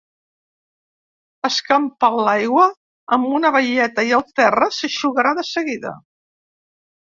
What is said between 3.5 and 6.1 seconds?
baieta i el terra s'eixugarà de seguida.